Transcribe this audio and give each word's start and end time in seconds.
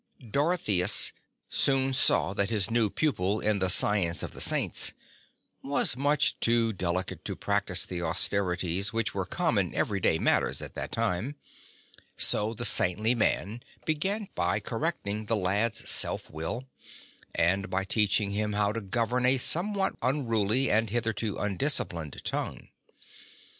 Dorotheus 0.31 1.11
soon 1.47 1.93
saw 1.93 2.33
that 2.33 2.49
his 2.49 2.71
new 2.71 2.89
pupil 2.89 3.39
in 3.39 3.59
the 3.59 3.69
Science 3.69 4.23
of 4.23 4.31
the 4.31 4.41
Saints 4.41 4.93
was 5.61 5.95
much 5.95 6.39
too 6.39 6.73
delicate 6.73 7.23
to 7.23 7.35
practise 7.35 7.85
the 7.85 8.01
austerities 8.01 8.91
which 8.91 9.13
were 9.13 9.27
common 9.27 9.75
every 9.75 9.99
day 9.99 10.17
matters 10.17 10.59
at 10.59 10.73
that 10.73 10.91
time, 10.91 11.35
so 12.17 12.55
the 12.55 12.65
saintly 12.65 13.13
man 13.13 13.61
began 13.85 14.27
by 14.33 14.59
correcting 14.59 15.27
the 15.27 15.37
lad's 15.37 15.87
self 15.87 16.31
will, 16.31 16.65
and 17.35 17.69
by 17.69 17.83
teaching 17.83 18.31
him 18.31 18.53
how 18.53 18.71
to 18.71 18.81
govern 18.81 19.23
a 19.23 19.37
somewhat 19.37 19.93
unruly, 20.01 20.71
and 20.71 20.89
hitherto 20.89 21.37
undisciplined, 21.37 22.19
tongue. 22.25 22.69